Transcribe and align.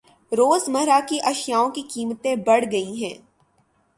روز 0.31 0.67
مرہ 0.69 0.99
کے 1.09 1.19
اشیاوں 1.23 1.69
کی 1.69 1.81
قیمتیں 1.93 2.35
بڑھ 2.35 2.65
گئ 2.71 2.89
ہے۔ 3.01 3.13